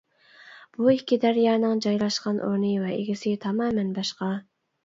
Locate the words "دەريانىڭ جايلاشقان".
1.25-2.41